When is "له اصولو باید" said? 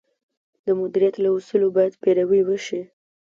1.23-1.99